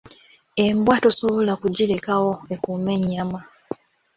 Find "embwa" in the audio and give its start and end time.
0.65-0.95